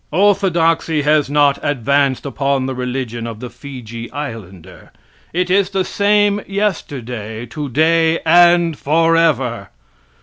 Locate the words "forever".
8.75-9.69